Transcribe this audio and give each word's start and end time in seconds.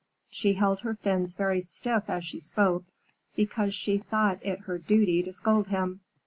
She 0.31 0.53
held 0.53 0.79
her 0.79 0.95
fins 0.95 1.35
very 1.35 1.61
stiff 1.61 2.05
as 2.09 2.25
she 2.25 2.39
spoke, 2.39 2.85
because 3.35 3.75
she 3.75 3.99
thought 3.99 4.39
it 4.43 4.61
her 4.61 4.79
duty 4.79 5.21
to 5.21 5.31
scold 5.31 5.67
him. 5.67 5.99